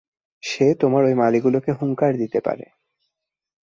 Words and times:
সে 0.43 0.65
তোমার 0.79 1.03
ঐ 1.05 1.11
মালীগুলোকে 1.15 1.71
হুংকার 1.71 2.13
দিতে 2.17 2.39
পারে। 2.41 2.65